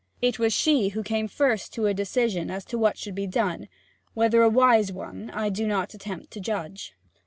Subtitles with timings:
[0.19, 3.67] It was she who came first to a decision as to what should be done
[4.15, 6.95] whether a wise one I do not attempt to judge.